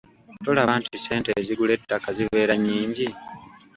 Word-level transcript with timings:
Tolaba 0.45 0.73
nti 0.79 0.95
ssente 0.99 1.29
ezigula 1.41 1.71
ettaka 1.77 2.07
zibeera 2.17 2.53
nnyingi? 2.57 3.07